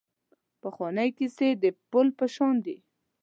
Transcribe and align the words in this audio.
پخوانۍ 0.61 1.09
کیسې 1.17 1.47
د 1.63 1.65
پل 1.91 2.07
په 2.17 2.25
شان 2.33 2.55
دي. 2.65 2.77